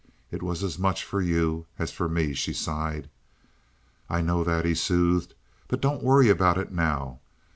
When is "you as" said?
1.21-1.91